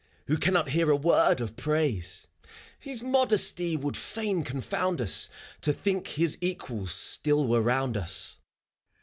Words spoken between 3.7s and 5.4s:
would fain confound us